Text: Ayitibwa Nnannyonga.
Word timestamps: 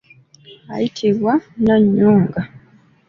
Ayitibwa 0.73 1.33
Nnannyonga. 1.59 2.41